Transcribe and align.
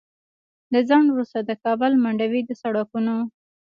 له 0.71 0.79
ځنډ 0.89 1.07
وروسته 1.11 1.39
د 1.43 1.51
کابل 1.63 1.91
منډوي 2.03 2.41
د 2.45 2.51
سړکونو 2.61 3.15